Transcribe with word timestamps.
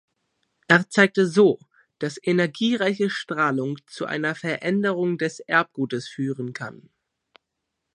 Er 0.67 0.89
zeigte 0.89 1.27
so, 1.27 1.59
dass 1.99 2.17
energiereiche 2.23 3.11
Strahlung 3.11 3.77
zu 3.85 4.07
einer 4.07 4.33
Veränderung 4.33 5.19
des 5.19 5.41
Erbgutes 5.41 6.07
führen 6.07 6.53
kann. 6.53 6.89